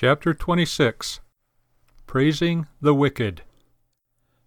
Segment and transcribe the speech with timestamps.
[0.00, 1.18] Chapter 26
[2.06, 3.42] Praising the Wicked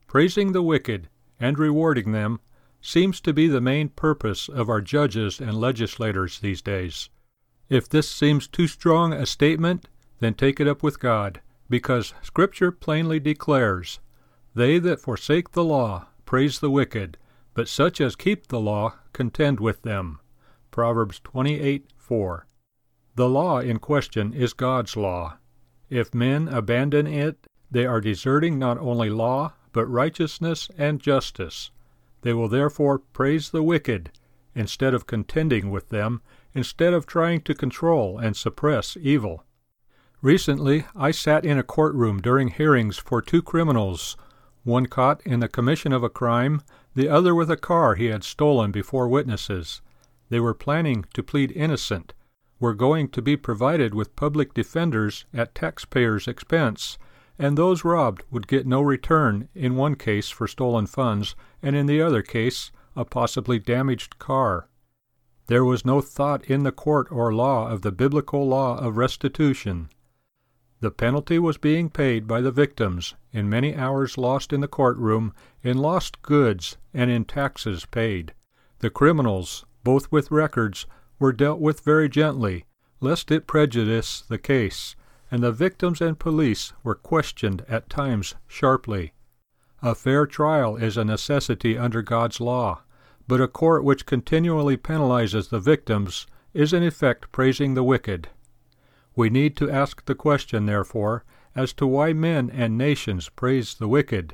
[0.08, 1.10] Praising the wicked
[1.42, 2.40] and rewarding them
[2.80, 7.10] seems to be the main purpose of our judges and legislators these days.
[7.68, 12.72] If this seems too strong a statement, then take it up with God, because Scripture
[12.72, 14.00] plainly declares,
[14.56, 17.18] They that forsake the law praise the wicked,
[17.54, 20.22] but such as keep the law contend with them.
[20.72, 22.48] Proverbs 28 4.
[23.16, 25.40] The law in question is God's law.
[25.92, 31.70] If men abandon it, they are deserting not only law, but righteousness and justice.
[32.22, 34.10] They will therefore praise the wicked,
[34.56, 36.22] instead of contending with them,
[36.54, 39.44] instead of trying to control and suppress evil.
[40.22, 44.16] Recently, I sat in a courtroom during hearings for two criminals,
[44.64, 46.62] one caught in the commission of a crime,
[46.96, 49.82] the other with a car he had stolen before witnesses.
[50.30, 52.14] They were planning to plead innocent,
[52.62, 56.98] were going to be provided with public defenders at taxpayers' expense,
[57.38, 61.88] and those robbed would get no return in one case for stolen funds, and in
[61.88, 64.70] the other case, a possibly damaged car.
[65.48, 69.90] There was no thought in the court or law of the biblical law of restitution.
[70.82, 75.34] The penalty was being paid by the victims in many hours lost in the courtroom,
[75.64, 78.34] in lost goods, and in taxes paid.
[78.80, 80.86] The criminals, both with records,
[81.22, 82.66] were dealt with very gently,
[83.00, 84.96] lest it prejudice the case,
[85.30, 89.14] and the victims and police were questioned at times sharply.
[89.84, 92.82] A fair trial is a necessity under God's law,
[93.28, 98.30] but a court which continually penalizes the victims is in effect praising the wicked.
[99.16, 101.24] We need to ask the question, therefore,
[101.56, 104.34] as to why men and nations praise the wicked.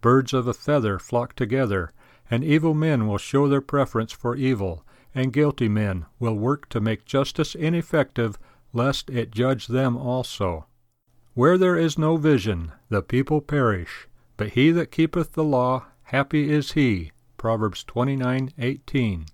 [0.00, 1.90] Birds of a feather flock together,
[2.30, 6.80] and evil men will show their preference for evil, and guilty men will work to
[6.80, 8.38] make justice ineffective,
[8.72, 10.66] lest it judge them also.
[11.34, 16.50] Where there is no vision, the people perish, but he that keepeth the law, happy
[16.52, 17.12] is he.
[17.36, 19.26] Proverbs 29:18.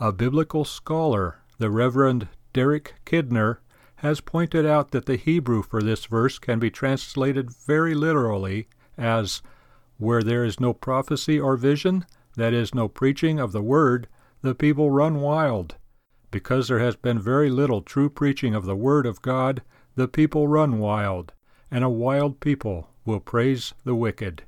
[0.00, 3.58] A biblical scholar, the Reverend Derek Kidner,
[3.96, 9.42] has pointed out that the Hebrew for this verse can be translated very literally as
[9.96, 12.06] where there is no prophecy or vision,
[12.36, 14.06] that is, no preaching of the word,
[14.42, 15.76] the people run wild.
[16.30, 19.62] Because there has been very little true preaching of the Word of God,
[19.94, 21.32] the people run wild,
[21.70, 24.44] and a wild people will praise the wicked.